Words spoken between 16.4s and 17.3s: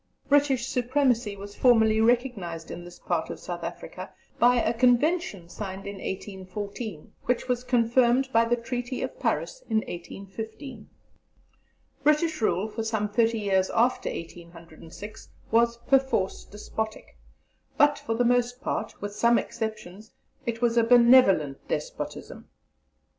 despotic,